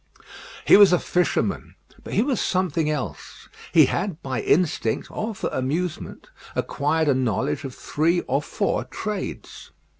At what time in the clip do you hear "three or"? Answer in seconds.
7.75-8.41